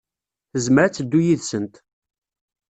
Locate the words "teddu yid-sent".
0.95-1.75